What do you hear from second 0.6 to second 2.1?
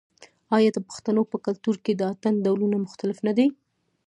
د پښتنو په کلتور کې د